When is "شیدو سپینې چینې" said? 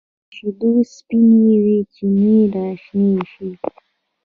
0.35-2.35